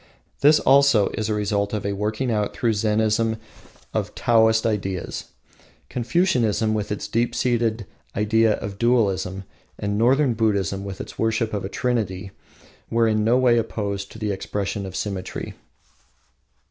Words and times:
This, 0.39 0.59
also, 0.59 1.09
is 1.09 1.29
a 1.29 1.35
result 1.35 1.73
of 1.73 1.85
a 1.85 1.93
working 1.93 2.31
out 2.31 2.55
through 2.55 2.73
Zennism 2.73 3.37
of 3.93 4.15
Taoist 4.15 4.65
ideals. 4.65 5.25
Confucianism, 5.89 6.73
with 6.73 6.91
its 6.91 7.07
deep 7.07 7.35
seated 7.35 7.85
idea 8.15 8.53
of 8.53 8.79
dualism, 8.79 9.43
and 9.77 9.99
Northern 9.99 10.33
Buddhism 10.33 10.83
with 10.83 11.01
its 11.01 11.19
worship 11.19 11.53
of 11.53 11.63
a 11.63 11.69
trinity, 11.69 12.31
were 12.89 13.07
in 13.07 13.23
no 13.23 13.37
way 13.37 13.59
opposed 13.59 14.11
to 14.13 14.17
the 14.17 14.31
expression 14.31 14.87
of 14.87 14.95
symmetry. 14.95 15.53